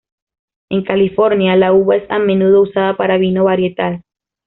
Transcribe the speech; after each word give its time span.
En 0.71 0.81
California, 0.83 1.55
la 1.55 1.73
uva 1.73 1.95
es 1.97 2.09
a 2.09 2.17
menudo 2.17 2.63
usada 2.63 2.97
para 2.97 3.17
vino 3.19 3.43
varietal. 3.43 4.01